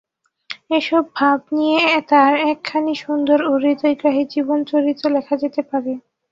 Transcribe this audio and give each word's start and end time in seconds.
এসব 0.71 1.03
ভাব 1.15 1.39
নিয়ে 1.57 1.79
তাঁর 2.09 2.33
একখানি 2.51 2.93
সুন্দর 3.03 3.39
ও 3.45 3.61
হৃদয়গ্রাহী 3.63 4.23
জীবনচরিত 4.33 5.01
লেখা 5.15 5.35
যেতে 5.43 5.61
পারে। 5.69 5.91